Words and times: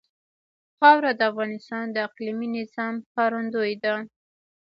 خاوره 0.77 1.11
د 1.19 1.21
افغانستان 1.31 1.85
د 1.91 1.95
اقلیمي 2.07 2.47
نظام 2.57 2.93
ښکارندوی 3.05 3.73
ده. 3.83 3.93